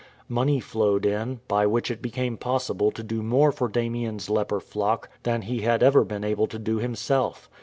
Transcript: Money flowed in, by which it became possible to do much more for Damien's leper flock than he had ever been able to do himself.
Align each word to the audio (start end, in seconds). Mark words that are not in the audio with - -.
Money 0.27 0.59
flowed 0.59 1.05
in, 1.05 1.41
by 1.47 1.63
which 1.67 1.91
it 1.91 2.01
became 2.01 2.35
possible 2.35 2.89
to 2.89 3.03
do 3.03 3.17
much 3.21 3.29
more 3.31 3.51
for 3.51 3.67
Damien's 3.67 4.31
leper 4.31 4.59
flock 4.59 5.09
than 5.21 5.43
he 5.43 5.61
had 5.61 5.83
ever 5.83 6.03
been 6.03 6.23
able 6.23 6.47
to 6.47 6.57
do 6.57 6.77
himself. 6.77 7.47